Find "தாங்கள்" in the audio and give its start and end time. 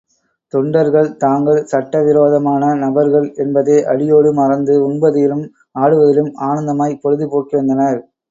1.15-1.59